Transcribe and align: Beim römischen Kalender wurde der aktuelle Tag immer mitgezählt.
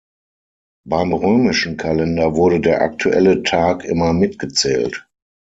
Beim 0.83 1.13
römischen 1.13 1.77
Kalender 1.77 2.33
wurde 2.35 2.59
der 2.59 2.81
aktuelle 2.81 3.43
Tag 3.43 3.85
immer 3.85 4.13
mitgezählt. 4.13 5.07